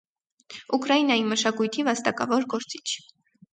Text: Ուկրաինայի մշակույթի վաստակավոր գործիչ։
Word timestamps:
Ուկրաինայի 0.77 1.27
մշակույթի 1.35 1.87
վաստակավոր 1.91 2.51
գործիչ։ 2.57 2.85